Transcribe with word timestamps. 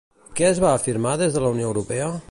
Què 0.39 0.47
es 0.47 0.61
va 0.63 0.71
afirmar 0.79 1.13
des 1.23 1.37
de 1.37 1.45
la 1.45 1.53
Unió 1.59 1.73
Europea? 1.73 2.11